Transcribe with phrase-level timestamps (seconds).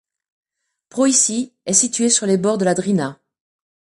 [0.89, 3.19] Prohići est situé sur les bords de la Drina.